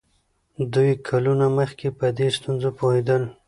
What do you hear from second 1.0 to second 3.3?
کلونه مخکې په دې ستونزه پوهېدل.